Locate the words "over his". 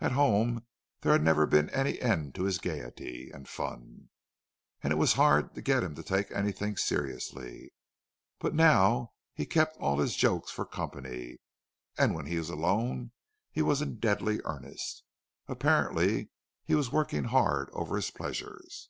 17.72-18.10